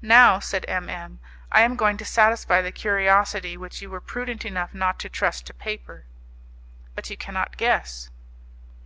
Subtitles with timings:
[0.00, 1.20] "Now," said M M,
[1.52, 5.44] "I am going to satisfy the curiosity which you were prudent enough not to trust
[5.48, 6.06] to paper."
[6.94, 8.08] "But you cannot guess...."